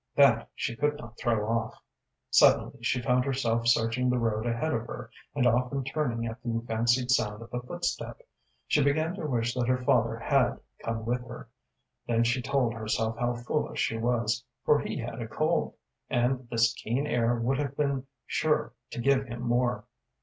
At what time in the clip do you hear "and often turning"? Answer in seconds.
5.35-6.25